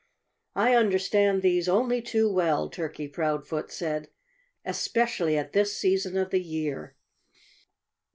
[0.55, 4.09] "I understand these only too well" Turkey Proudfoot said
[4.65, 6.95] "especially at this season of the year!"